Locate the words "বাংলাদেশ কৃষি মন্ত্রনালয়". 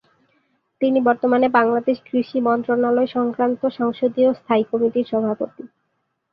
1.49-3.09